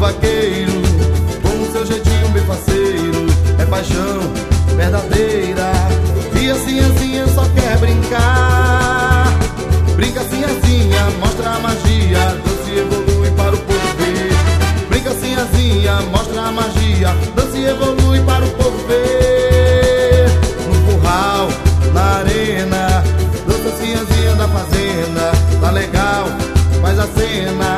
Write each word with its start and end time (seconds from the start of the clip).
vaqueiro, 0.00 0.72
com 1.42 1.72
seu 1.72 1.84
jeitinho 1.84 2.28
bem 2.30 2.42
faceiro, 2.44 3.26
é 3.58 3.66
paixão 3.66 4.32
verdadeira. 4.74 5.72
E 6.40 6.50
assim, 6.50 6.80
assim, 6.80 7.34
só 7.34 7.44
quer 7.50 7.76
brincar. 7.76 9.26
Brinca 9.94 10.22
assim, 10.22 10.42
assim, 10.42 10.90
mostra 11.20 11.50
a 11.50 11.58
magia, 11.58 12.34
doce 12.42 12.78
evolui 12.78 13.30
para 13.32 13.54
o 13.54 13.58
povo 13.58 13.96
ver. 13.98 14.88
Brinca 14.88 15.10
assim, 15.10 15.34
assim, 15.34 15.84
mostra 16.10 16.40
a 16.44 16.50
magia, 16.50 17.14
doce 17.36 17.62
evolui 17.62 18.20
para 18.20 18.46
o 18.46 18.50
povo 18.52 18.78
ver. 18.88 20.30
No 20.66 20.94
curral, 20.94 21.48
na 21.92 22.20
arena, 22.20 23.04
dança 23.46 23.68
assim, 23.68 23.92
assim 23.92 24.36
da 24.38 24.48
fazenda, 24.48 25.32
tá 25.60 25.70
legal, 25.70 26.26
faz 26.80 26.98
a 26.98 27.06
cena. 27.06 27.69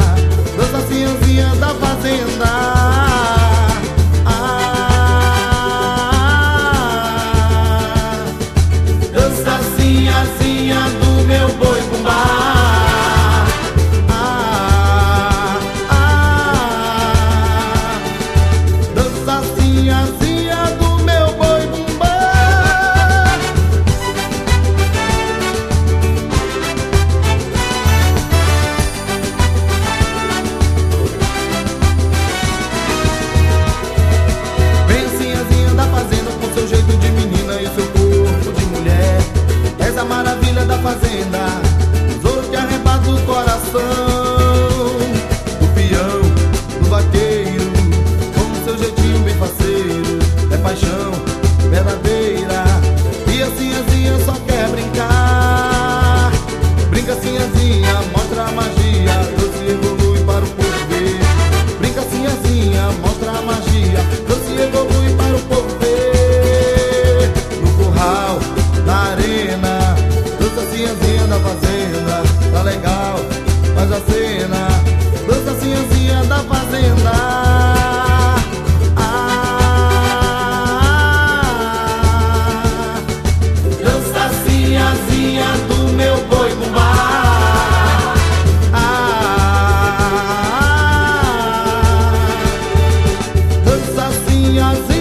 Dünyası 94.52 94.92